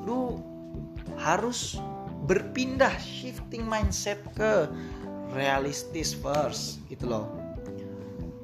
[0.06, 0.38] lu
[1.18, 1.82] harus
[2.30, 4.70] berpindah shifting mindset ke
[5.34, 7.26] realistis first gitu loh.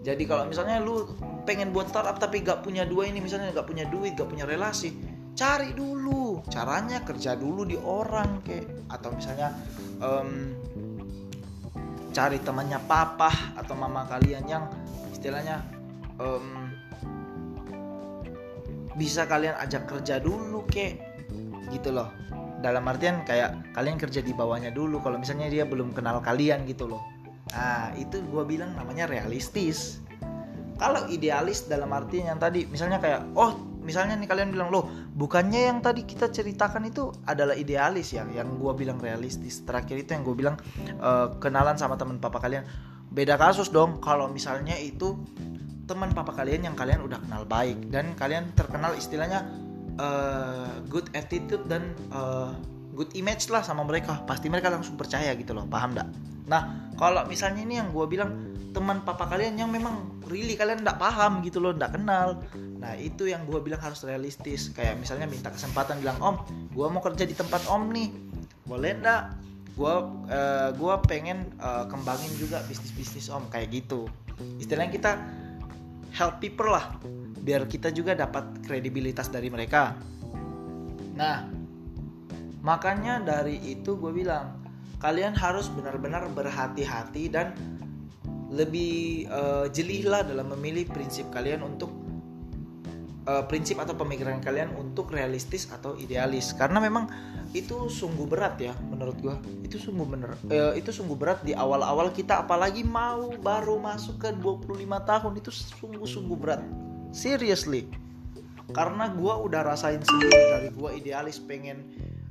[0.01, 1.06] Jadi kalau misalnya lu
[1.43, 4.91] pengen buat startup tapi gak punya dua ini misalnya gak punya duit gak punya relasi
[5.38, 6.41] cari dulu.
[6.50, 9.54] Caranya kerja dulu di orang kayak atau misalnya
[10.02, 10.58] um,
[12.10, 14.65] cari temannya papa atau mama kalian yang
[15.13, 15.62] istilahnya
[16.17, 16.73] um,
[18.97, 20.97] bisa kalian ajak kerja dulu kek.
[21.69, 22.10] Gitu loh.
[22.58, 24.97] Dalam artian kayak kalian kerja di bawahnya dulu.
[25.06, 27.06] Kalau misalnya dia belum kenal kalian gitu loh.
[27.54, 30.02] Nah itu gue bilang namanya realistis.
[30.82, 35.71] Kalau idealis dalam artian yang tadi misalnya kayak oh misalnya nih kalian bilang loh bukannya
[35.71, 39.63] yang tadi kita ceritakan itu adalah idealis ya yang gue bilang realistis?
[39.63, 40.60] Terakhir itu yang gue bilang
[41.00, 42.67] uh, kenalan sama teman papa kalian.
[43.08, 45.15] Beda kasus dong kalau misalnya itu
[45.88, 49.47] teman papa kalian yang kalian udah kenal baik dan kalian terkenal istilahnya
[49.95, 52.52] uh, good attitude dan uh,
[52.91, 54.19] good image lah sama mereka.
[54.28, 56.12] Pasti mereka langsung percaya gitu loh paham gak?
[56.52, 61.01] Nah kalau misalnya ini yang gue bilang teman papa kalian yang memang really kalian nggak
[61.01, 62.45] paham gitu loh nggak kenal.
[62.77, 64.69] Nah itu yang gue bilang harus realistis.
[64.69, 66.35] Kayak misalnya minta kesempatan bilang om
[66.69, 68.13] gue mau kerja di tempat om nih.
[68.69, 69.23] Boleh nggak
[69.73, 69.95] gue
[70.29, 74.05] uh, gue pengen uh, kembangin juga bisnis bisnis om kayak gitu.
[74.61, 75.11] Istilahnya kita
[76.13, 76.93] help people lah
[77.41, 79.97] biar kita juga dapat kredibilitas dari mereka.
[81.17, 81.49] Nah
[82.61, 84.53] makanya dari itu gue bilang
[85.01, 87.57] kalian harus benar-benar berhati-hati dan
[88.47, 91.91] lebih uh, jeli lah dalam memilih prinsip kalian untuk
[93.27, 96.55] uh, prinsip atau pemikiran kalian untuk realistis atau idealis.
[96.55, 97.12] Karena memang
[97.51, 99.36] itu sungguh berat ya menurut gua.
[99.63, 104.29] Itu sungguh bener uh, itu sungguh berat di awal-awal kita apalagi mau baru masuk ke
[104.39, 106.63] 25 tahun itu sungguh-sungguh berat.
[107.12, 107.91] Seriously.
[108.71, 111.88] Karena gua udah rasain sendiri dari gua idealis pengen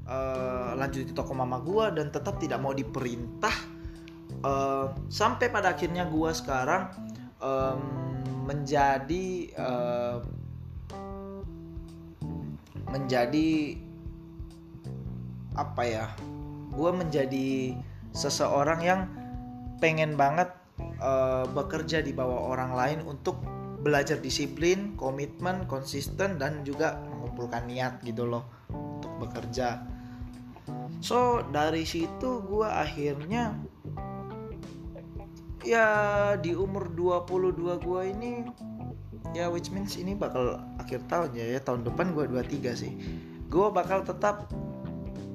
[0.09, 3.76] uh, lanjut di toko mama gua dan tetap tidak mau diperintah
[4.42, 6.90] uh, sampai pada akhirnya gue sekarang
[7.40, 7.81] um,
[8.46, 10.18] menjadi uh,
[12.87, 13.77] menjadi
[15.57, 16.07] apa ya
[16.77, 17.72] gue menjadi
[18.12, 19.01] seseorang yang
[19.81, 20.53] pengen banget
[21.01, 23.40] uh, bekerja di bawah orang lain untuk
[23.81, 29.85] belajar disiplin, komitmen, konsisten dan juga mengumpulkan niat gitu loh untuk bekerja.
[30.99, 33.55] So dari situ gue akhirnya
[35.66, 35.87] ya
[36.38, 38.33] di umur 22 gue ini
[39.35, 42.92] ya which means ini bakal akhir tahun ya, ya tahun depan gue 23 sih.
[43.50, 44.48] Gue bakal tetap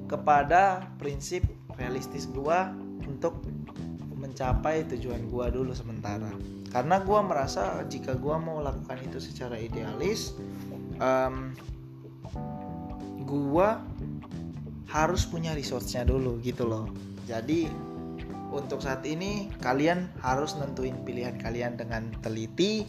[0.08, 1.44] kepada prinsip
[1.76, 2.58] realistis gue
[3.04, 3.44] untuk
[4.16, 6.32] mencapai tujuan gue dulu sementara.
[6.72, 10.32] Karena gue merasa jika gue mau lakukan itu secara idealis
[10.96, 11.52] um,
[13.22, 13.68] gue
[14.88, 16.88] harus punya resource-nya dulu gitu loh.
[17.24, 17.91] Jadi
[18.52, 22.84] untuk saat ini kalian harus nentuin pilihan kalian dengan teliti,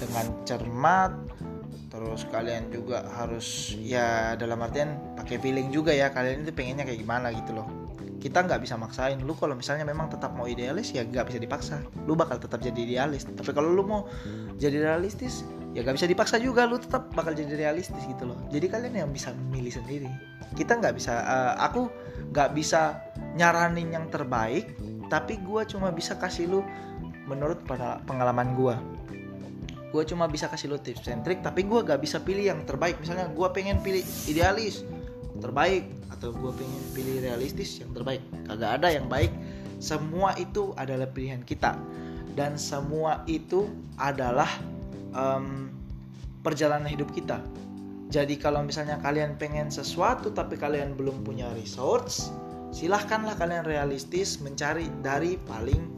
[0.00, 1.12] dengan cermat,
[1.92, 7.00] terus kalian juga harus ya dalam artian pakai feeling juga ya kalian itu pengennya kayak
[7.04, 7.68] gimana gitu loh.
[8.18, 9.20] Kita nggak bisa maksain.
[9.20, 11.84] Lu kalau misalnya memang tetap mau idealis ya nggak bisa dipaksa.
[12.08, 13.28] Lu bakal tetap jadi idealis.
[13.28, 14.08] Tapi kalau lu mau
[14.56, 15.44] jadi realistis
[15.76, 16.64] ya nggak bisa dipaksa juga.
[16.64, 18.40] Lu tetap bakal jadi realistis gitu loh.
[18.48, 20.08] Jadi kalian yang bisa memilih sendiri.
[20.56, 21.92] Kita nggak bisa uh, aku
[22.32, 22.96] nggak bisa
[23.36, 24.72] nyaranin yang terbaik
[25.12, 26.60] tapi gue cuma bisa kasih lu
[27.24, 27.60] menurut
[28.04, 28.76] pengalaman gue
[29.94, 32.98] gue cuma bisa kasih lu tips and trick tapi gue gak bisa pilih yang terbaik.
[32.98, 34.82] Misalnya gue pengen pilih idealis
[35.38, 38.18] terbaik atau gue pengen pilih realistis yang terbaik.
[38.50, 39.30] Kagak ada yang baik.
[39.78, 41.78] Semua itu adalah pilihan kita.
[42.34, 44.50] Dan semua itu adalah
[45.14, 45.70] um,
[46.42, 47.38] perjalanan hidup kita.
[48.10, 52.34] Jadi kalau misalnya kalian pengen sesuatu tapi kalian belum punya resource
[52.74, 55.94] silahkanlah kalian realistis mencari dari paling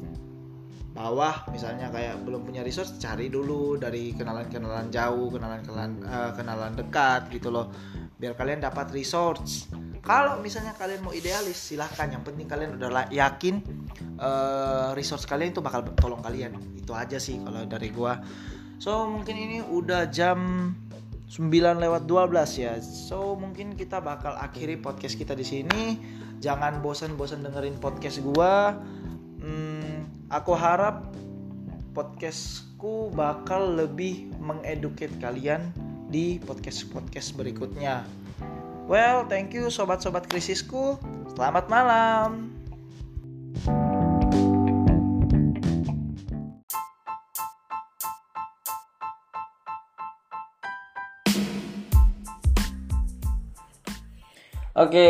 [0.93, 1.49] bawah.
[1.49, 7.49] Misalnya kayak belum punya resource cari dulu dari kenalan-kenalan jauh kenalan-kenalan uh, kenalan dekat gitu
[7.49, 7.73] loh.
[8.21, 9.73] Biar kalian dapat resource.
[10.05, 12.12] Kalau misalnya kalian mau idealis silahkan.
[12.12, 13.65] Yang penting kalian udah yakin
[14.21, 16.57] uh, resource kalian itu bakal tolong kalian.
[16.77, 18.21] Itu aja sih kalau dari gua.
[18.77, 20.73] So mungkin ini udah jam
[21.27, 21.51] 9
[21.83, 25.85] lewat 12 ya so mungkin kita bakal akhiri podcast kita di sini
[26.39, 28.79] jangan bosan-bosan dengerin podcast gua
[29.43, 31.11] hmm, aku harap
[31.93, 35.75] podcastku bakal lebih mengeduket kalian
[36.07, 38.07] di podcast-podcast berikutnya
[38.87, 40.95] Well, thank you sobat-sobat krisisku.
[41.35, 42.56] Selamat malam.
[54.77, 55.09] Oke,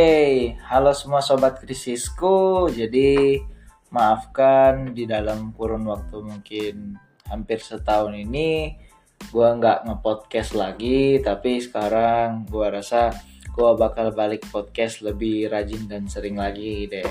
[0.70, 2.70] halo semua sobat krisisku.
[2.70, 3.42] Jadi
[3.90, 6.94] maafkan di dalam kurun waktu mungkin
[7.26, 8.78] hampir setahun ini
[9.34, 13.10] gue nggak ngepodcast lagi, tapi sekarang gue rasa
[13.56, 17.08] gue bakal balik podcast lebih rajin dan sering lagi deh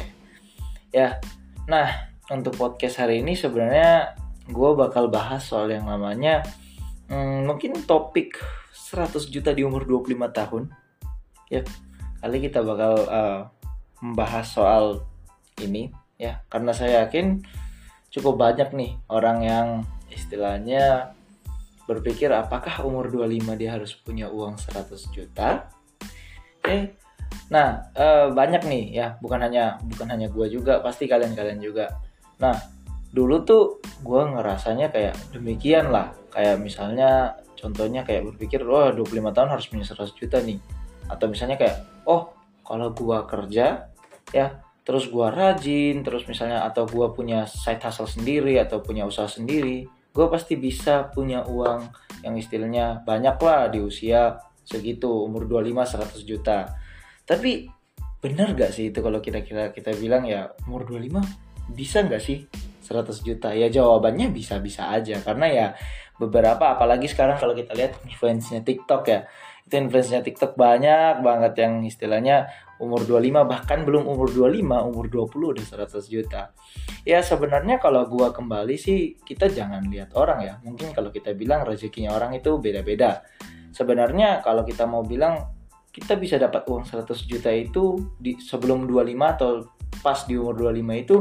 [0.94, 1.18] ya
[1.66, 1.90] nah
[2.30, 4.14] untuk podcast hari ini sebenarnya
[4.46, 6.46] gue bakal bahas soal yang namanya
[7.10, 8.38] hmm, mungkin topik
[8.78, 10.64] 100 juta di umur 25 tahun
[11.50, 11.66] ya
[12.26, 13.54] kali kita bakal uh,
[14.02, 15.06] membahas soal
[15.62, 17.46] ini ya karena saya yakin
[18.10, 19.68] cukup banyak nih orang yang
[20.10, 21.14] istilahnya
[21.86, 25.70] berpikir apakah umur 25 dia harus punya uang 100 juta
[26.66, 26.98] Oke.
[27.54, 31.94] Nah, uh, banyak nih ya, bukan hanya bukan hanya gue juga, pasti kalian-kalian juga.
[32.42, 32.58] Nah,
[33.14, 36.10] dulu tuh gue ngerasanya kayak demikian lah.
[36.34, 40.58] Kayak misalnya contohnya kayak berpikir, oh 25 tahun harus punya 100 juta nih.
[41.12, 42.34] Atau misalnya kayak, oh
[42.66, 43.90] kalau gue kerja
[44.34, 44.48] ya
[44.86, 49.90] terus gue rajin, terus misalnya atau gue punya side hustle sendiri atau punya usaha sendiri,
[49.90, 51.90] gue pasti bisa punya uang
[52.22, 56.70] yang istilahnya banyak lah di usia segitu umur 25 100 juta.
[57.26, 57.66] Tapi
[58.22, 62.46] benar gak sih itu kalau kira-kira kita bilang ya umur 25 bisa nggak sih
[62.86, 63.54] 100 juta?
[63.58, 65.68] Ya jawabannya bisa-bisa aja karena ya
[66.22, 69.26] beberapa apalagi sekarang kalau kita lihat influence-nya TikTok ya
[69.66, 75.54] itu influence-nya TikTok banyak banget yang istilahnya umur 25 bahkan belum umur 25 umur 20
[75.58, 76.54] udah 100 juta.
[77.02, 80.54] Ya sebenarnya kalau gua kembali sih kita jangan lihat orang ya.
[80.62, 83.26] Mungkin kalau kita bilang rezekinya orang itu beda-beda.
[83.74, 85.50] Sebenarnya kalau kita mau bilang
[85.90, 89.66] kita bisa dapat uang 100 juta itu di sebelum 25 atau
[90.06, 91.16] pas di umur 25 itu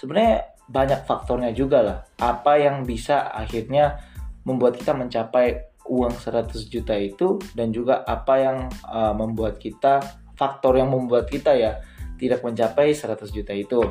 [0.00, 1.98] sebenarnya banyak faktornya juga lah.
[2.16, 3.98] Apa yang bisa akhirnya
[4.46, 9.98] membuat kita mencapai uang 100 juta itu dan juga apa yang uh, membuat kita
[10.38, 11.82] faktor yang membuat kita ya
[12.14, 13.82] tidak mencapai 100 juta itu.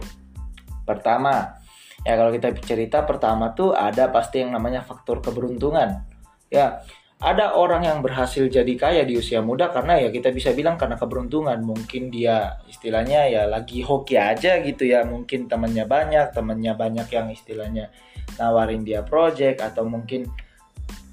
[0.87, 1.59] Pertama
[2.07, 6.07] ya kalau kita cerita pertama tuh ada pasti yang namanya faktor keberuntungan.
[6.47, 6.81] Ya
[7.19, 10.95] ada orang yang berhasil jadi kaya di usia muda karena ya kita bisa bilang karena
[10.95, 11.59] keberuntungan.
[11.59, 15.03] Mungkin dia istilahnya ya lagi hoki aja gitu ya.
[15.03, 17.91] Mungkin temannya banyak temannya banyak yang istilahnya
[18.39, 20.31] nawarin dia project atau mungkin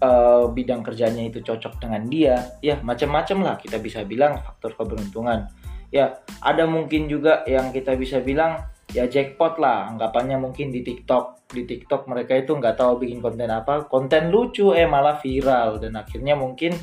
[0.01, 5.49] uh, bidang kerjanya itu cocok dengan dia ya macam-macam lah kita bisa bilang faktor keberuntungan.
[5.95, 11.47] Ya ada mungkin juga yang kita bisa bilang ya jackpot lah anggapannya mungkin di TikTok.
[11.47, 15.79] Di TikTok mereka itu nggak tahu bikin konten apa konten lucu eh malah viral.
[15.79, 16.75] Dan akhirnya mungkin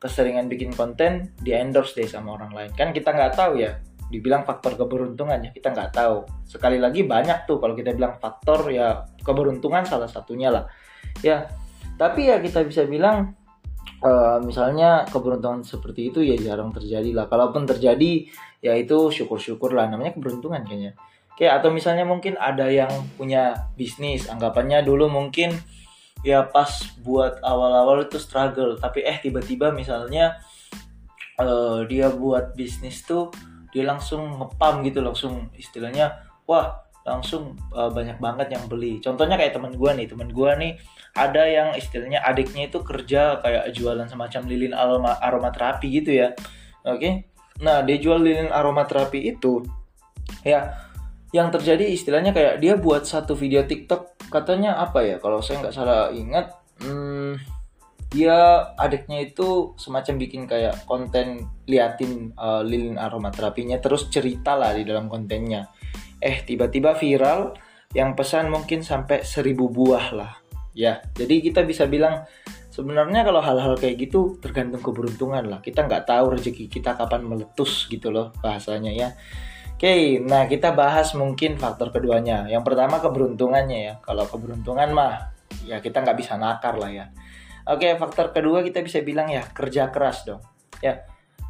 [0.00, 2.70] keseringan bikin konten di endorse deh sama orang lain.
[2.74, 3.76] Kan kita nggak tahu ya
[4.06, 6.24] dibilang faktor keberuntungan ya kita nggak tahu.
[6.48, 10.64] Sekali lagi banyak tuh kalau kita bilang faktor ya keberuntungan salah satunya lah.
[11.20, 11.48] Ya
[11.96, 13.36] tapi ya kita bisa bilang
[14.04, 17.26] uh, misalnya keberuntungan seperti itu ya jarang terjadi lah.
[17.26, 18.28] Kalaupun terjadi
[18.60, 19.88] ya itu syukur-syukur lah.
[19.88, 20.96] Namanya keberuntungan kayaknya.
[21.36, 22.88] Oke, atau misalnya mungkin ada yang
[23.20, 25.52] punya bisnis, anggapannya dulu mungkin
[26.24, 30.40] ya pas buat awal-awal itu struggle, tapi eh tiba-tiba misalnya
[31.36, 33.28] uh, dia buat bisnis tuh
[33.68, 38.98] dia langsung ngepam gitu, langsung istilahnya wah langsung uh, banyak banget yang beli.
[38.98, 40.72] Contohnya kayak teman gue nih, teman gue nih
[41.14, 46.34] ada yang istilahnya adiknya itu kerja kayak jualan semacam lilin aroma aromaterapi gitu ya.
[46.84, 46.98] Oke.
[46.98, 47.14] Okay?
[47.62, 49.64] Nah, dia jual lilin aromaterapi itu
[50.42, 50.74] ya
[51.34, 55.74] yang terjadi istilahnya kayak dia buat satu video TikTok katanya apa ya kalau saya nggak
[55.74, 57.38] salah ingat hmm,
[58.10, 64.86] dia adiknya itu semacam bikin kayak konten liatin uh, lilin aromaterapinya terus cerita lah di
[64.86, 65.66] dalam kontennya
[66.20, 67.56] eh tiba-tiba viral
[67.94, 70.32] yang pesan mungkin sampai seribu buah lah
[70.76, 72.28] ya jadi kita bisa bilang
[72.68, 77.88] sebenarnya kalau hal-hal kayak gitu tergantung keberuntungan lah kita nggak tahu rezeki kita kapan meletus
[77.88, 79.10] gitu loh bahasanya ya
[79.76, 82.48] Oke, nah kita bahas mungkin faktor keduanya.
[82.48, 83.94] Yang pertama keberuntungannya ya.
[84.00, 85.36] Kalau keberuntungan mah
[85.68, 87.12] ya kita nggak bisa nakar lah ya.
[87.68, 90.40] Oke, faktor kedua kita bisa bilang ya kerja keras dong.
[90.80, 91.04] Ya,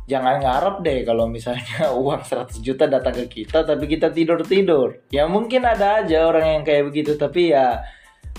[0.07, 5.03] jangan ngarep deh kalau misalnya uang 100 juta datang ke kita tapi kita tidur-tidur.
[5.11, 7.83] Ya mungkin ada aja orang yang kayak begitu tapi ya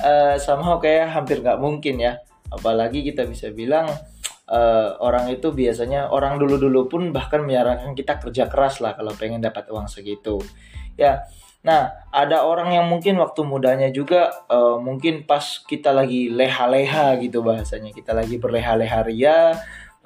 [0.02, 2.24] uh, somehow kayak hampir nggak mungkin ya.
[2.48, 3.92] Apalagi kita bisa bilang
[4.48, 9.44] uh, orang itu biasanya orang dulu-dulu pun bahkan menyarankan kita kerja keras lah kalau pengen
[9.44, 10.40] dapat uang segitu.
[10.96, 11.28] Ya.
[11.68, 17.44] Nah, ada orang yang mungkin waktu mudanya juga uh, mungkin pas kita lagi leha-leha gitu
[17.44, 17.92] bahasanya.
[17.92, 19.52] Kita lagi berleha-leha ria,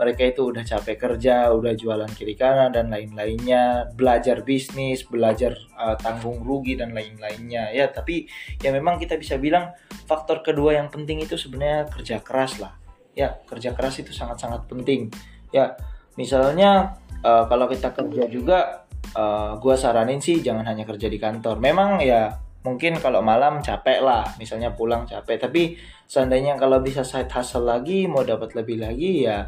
[0.02, 5.94] mereka itu udah capek kerja, udah jualan kiri kanan dan lain-lainnya, belajar bisnis, belajar uh,
[5.94, 7.86] tanggung rugi dan lain-lainnya ya.
[7.94, 8.26] Tapi
[8.66, 9.78] ya memang kita bisa bilang
[10.10, 12.74] faktor kedua yang penting itu sebenarnya kerja keras lah.
[13.14, 15.14] Ya, kerja keras itu sangat-sangat penting.
[15.54, 15.78] Ya,
[16.18, 21.62] misalnya uh, kalau kita kerja juga, uh, gua saranin sih jangan hanya kerja di kantor.
[21.62, 25.46] Memang ya mungkin kalau malam capek lah, misalnya pulang capek.
[25.46, 25.78] Tapi
[26.10, 29.46] seandainya kalau bisa side hustle lagi, mau dapat lebih lagi ya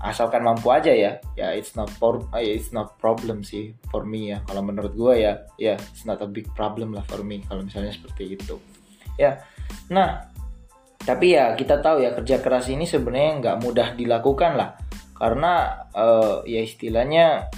[0.00, 1.20] asalkan mampu aja ya.
[1.36, 4.40] Ya it's not for it's not problem sih for me ya.
[4.48, 7.92] Kalau menurut gue ya ya it's not a big problem lah for me kalau misalnya
[7.92, 8.56] seperti itu.
[9.20, 9.44] Ya
[9.92, 10.26] nah
[11.00, 14.76] tapi ya kita tahu ya kerja keras ini sebenarnya nggak mudah dilakukan lah.
[15.16, 17.52] Karena uh, ya istilahnya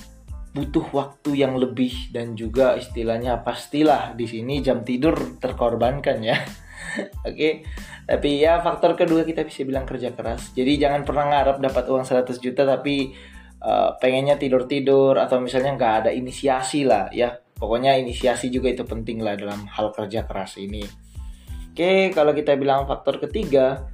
[0.53, 6.37] butuh waktu yang lebih dan juga istilahnya pastilah di sini jam tidur terkorbankan ya
[7.29, 7.65] oke okay?
[8.03, 10.53] tapi ya faktor kedua kita bisa bilang kerja keras.
[10.53, 13.15] Jadi jangan pernah ngarep dapat uang 100 juta tapi
[13.63, 17.33] uh, pengennya tidur tidur atau misalnya nggak ada inisiasi lah ya.
[17.57, 20.83] Pokoknya inisiasi juga itu penting lah dalam hal kerja keras ini.
[21.73, 23.87] Oke kalau kita bilang faktor ketiga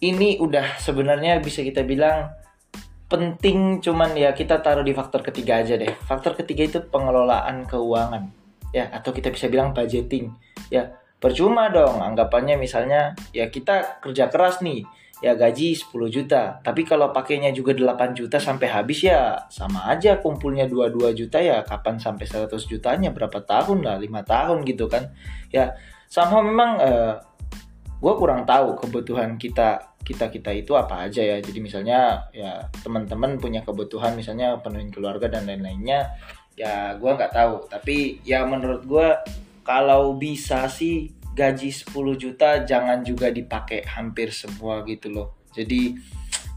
[0.00, 2.30] ini udah sebenarnya bisa kita bilang
[3.10, 5.92] penting cuman ya kita taruh di faktor ketiga aja deh.
[6.06, 8.30] Faktor ketiga itu pengelolaan keuangan
[8.70, 8.86] ya.
[8.94, 10.30] Atau kita bisa bilang budgeting
[10.70, 14.82] ya percuma dong anggapannya misalnya ya kita kerja keras nih
[15.22, 16.58] ya gaji 10 juta.
[16.60, 21.62] Tapi kalau pakainya juga 8 juta sampai habis ya sama aja kumpulnya 22 juta ya
[21.62, 25.14] kapan sampai 100 jutanya berapa tahun lah 5 tahun gitu kan.
[25.54, 25.78] Ya
[26.10, 27.14] sama memang uh, eh,
[28.02, 31.38] gue kurang tahu kebutuhan kita kita kita itu apa aja ya.
[31.38, 36.18] Jadi misalnya ya teman-teman punya kebutuhan misalnya penuhin keluarga dan lain-lainnya
[36.58, 37.70] ya gue nggak tahu.
[37.70, 39.08] Tapi ya menurut gue
[39.62, 45.28] kalau bisa sih gaji 10 juta jangan juga dipakai hampir semua gitu loh.
[45.56, 45.96] Jadi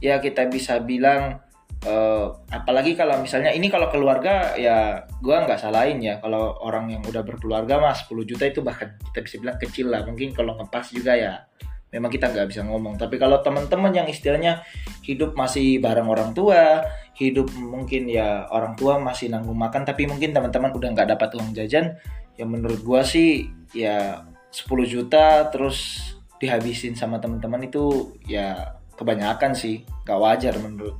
[0.03, 1.39] ya kita bisa bilang
[1.87, 6.19] uh, apalagi kalau misalnya ini kalau keluarga ya gua nggak salahin ya.
[6.19, 10.03] Kalau orang yang udah berkeluarga mas 10 juta itu bahkan kita bisa bilang kecil lah.
[10.03, 11.47] Mungkin kalau ngepas juga ya
[11.95, 12.99] memang kita nggak bisa ngomong.
[12.99, 14.59] Tapi kalau teman-teman yang istilahnya
[15.07, 16.83] hidup masih bareng orang tua
[17.15, 21.55] hidup mungkin ya orang tua masih nanggung makan tapi mungkin teman-teman udah nggak dapat uang
[21.55, 21.95] jajan
[22.36, 26.00] ya menurut gua sih ya 10 juta terus
[26.39, 29.84] dihabisin sama teman-teman itu ya kebanyakan sih.
[30.08, 31.00] Gak wajar menurut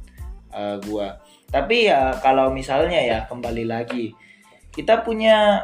[0.52, 1.20] uh, gua.
[1.52, 4.12] Tapi ya kalau misalnya ya kembali lagi
[4.76, 5.64] kita punya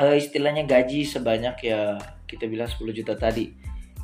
[0.00, 1.94] uh, istilahnya gaji sebanyak ya
[2.26, 3.54] kita bilang 10 juta tadi.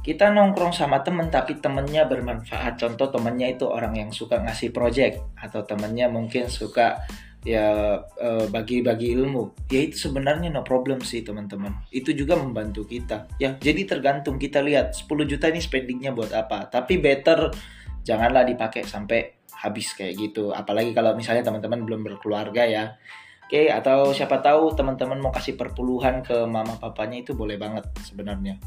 [0.06, 2.78] Kita nongkrong sama temen tapi temennya bermanfaat.
[2.78, 7.02] Contoh temennya itu orang yang suka ngasih project atau temennya mungkin suka
[7.46, 9.70] ya eh, bagi-bagi ilmu.
[9.70, 11.86] Ya itu sebenarnya no problem sih teman-teman.
[11.94, 13.30] Itu juga membantu kita.
[13.38, 16.66] Ya jadi tergantung kita lihat 10 juta ini spendingnya buat apa.
[16.66, 17.54] Tapi better
[18.02, 20.50] janganlah dipakai sampai habis kayak gitu.
[20.50, 22.98] Apalagi kalau misalnya teman-teman belum berkeluarga ya.
[23.46, 28.58] Oke atau siapa tahu teman-teman mau kasih perpuluhan ke mama papanya itu boleh banget sebenarnya.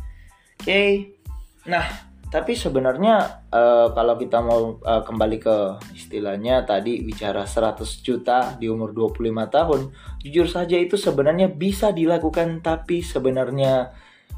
[0.64, 1.20] Oke
[1.68, 5.58] nah tapi sebenarnya uh, kalau kita mau uh, kembali ke
[5.98, 9.82] istilahnya tadi bicara 100 juta di umur 25 tahun,
[10.22, 13.90] jujur saja itu sebenarnya bisa dilakukan tapi sebenarnya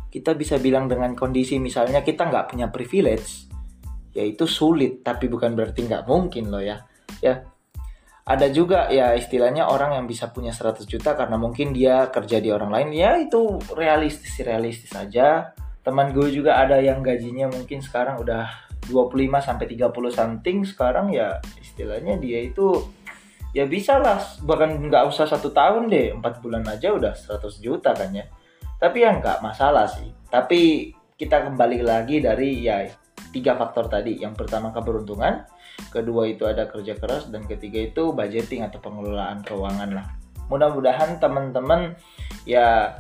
[0.08, 3.52] kita bisa bilang dengan kondisi misalnya kita nggak punya privilege,
[4.16, 6.88] yaitu sulit tapi bukan berarti nggak mungkin loh ya.
[7.20, 7.44] Ya,
[8.24, 12.56] ada juga ya istilahnya orang yang bisa punya 100 juta karena mungkin dia kerja di
[12.56, 18.22] orang lain ya itu realistis realistis saja teman gue juga ada yang gajinya mungkin sekarang
[18.22, 18.48] udah
[18.90, 22.82] 25 sampai 30 something sekarang ya istilahnya dia itu
[23.52, 27.92] ya bisa lah bahkan nggak usah satu tahun deh empat bulan aja udah 100 juta
[27.92, 28.26] kan ya.
[28.82, 30.10] Tapi ya nggak masalah sih.
[30.32, 32.82] Tapi kita kembali lagi dari ya
[33.30, 34.18] tiga faktor tadi.
[34.18, 35.46] Yang pertama keberuntungan
[35.94, 40.08] kedua itu ada kerja keras dan ketiga itu budgeting atau pengelolaan keuangan lah.
[40.50, 41.96] Mudah-mudahan teman-teman
[42.44, 42.98] ya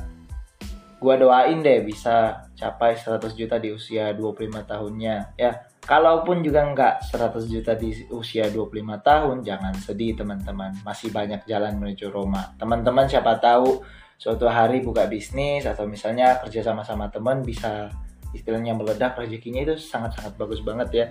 [1.01, 5.33] gua doain deh bisa capai 100 juta di usia 25 tahunnya.
[5.33, 10.77] Ya kalaupun juga nggak 100 juta di usia 25 tahun jangan sedih teman-teman.
[10.85, 12.53] Masih banyak jalan menuju Roma.
[12.61, 13.81] Teman-teman siapa tahu
[14.21, 17.89] suatu hari buka bisnis atau misalnya kerja sama sama teman bisa
[18.31, 21.05] istilahnya meledak rezekinya itu sangat-sangat bagus banget ya.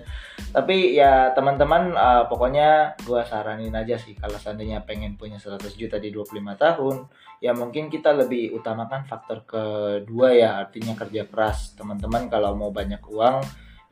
[0.51, 5.97] Tapi ya teman-teman uh, pokoknya gue saranin aja sih kalau seandainya pengen punya 100 juta
[5.97, 6.95] di 25 tahun
[7.41, 11.73] ya mungkin kita lebih utamakan faktor kedua ya artinya kerja keras.
[11.73, 13.41] Teman-teman kalau mau banyak uang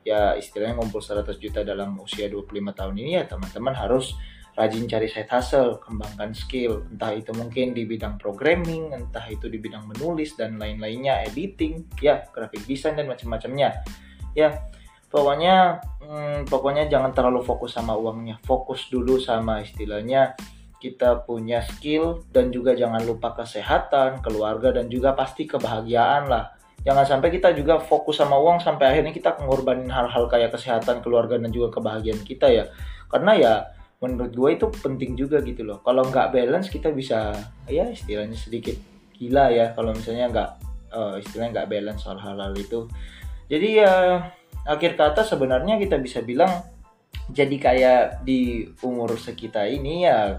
[0.00, 4.16] ya istilahnya ngumpul 100 juta dalam usia 25 tahun ini ya teman-teman harus
[4.60, 9.56] rajin cari side hustle, kembangkan skill, entah itu mungkin di bidang programming, entah itu di
[9.56, 13.80] bidang menulis dan lain-lainnya, editing, ya, graphic design dan macam-macamnya.
[14.36, 14.68] Ya,
[15.08, 20.36] pokoknya hmm, pokoknya jangan terlalu fokus sama uangnya, fokus dulu sama istilahnya
[20.80, 26.56] kita punya skill dan juga jangan lupa kesehatan, keluarga dan juga pasti kebahagiaan lah.
[26.80, 31.36] Jangan sampai kita juga fokus sama uang sampai akhirnya kita mengorbanin hal-hal kayak kesehatan, keluarga
[31.36, 32.64] dan juga kebahagiaan kita ya.
[33.12, 33.52] Karena ya
[34.00, 35.84] menurut gue itu penting juga gitu loh.
[35.84, 37.36] Kalau nggak balance kita bisa
[37.68, 38.76] ya istilahnya sedikit
[39.14, 40.50] gila ya kalau misalnya nggak
[40.96, 42.88] uh, istilahnya nggak balance soal hal-hal itu.
[43.52, 44.24] Jadi ya
[44.64, 46.64] akhir kata sebenarnya kita bisa bilang
[47.30, 50.34] jadi kayak di umur sekitar ini ya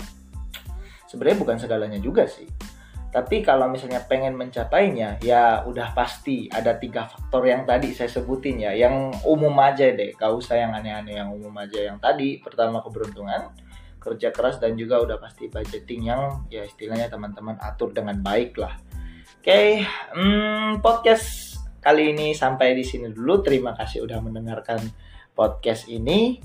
[1.07, 2.47] sebenarnya bukan segalanya juga sih
[3.12, 8.64] tapi kalau misalnya pengen mencapainya, ya udah pasti ada tiga faktor yang tadi saya sebutin
[8.64, 12.39] ya, yang umum aja deh, gak usah yang aneh-aneh, yang umum aja yang tadi.
[12.39, 13.51] Pertama keberuntungan,
[13.99, 18.80] kerja keras dan juga udah pasti budgeting yang ya istilahnya teman-teman atur dengan baik lah.
[19.43, 19.68] Oke, okay,
[20.16, 23.43] hmm, podcast kali ini sampai di sini dulu.
[23.43, 24.80] Terima kasih udah mendengarkan
[25.36, 26.39] podcast ini.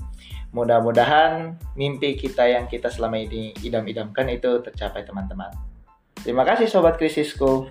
[0.51, 5.66] Mudah-mudahan mimpi kita yang kita selama ini idam-idamkan itu tercapai teman-teman.
[6.21, 7.67] Terima kasih Sobat Krisisku.